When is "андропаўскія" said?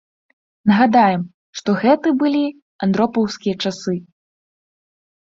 2.87-3.55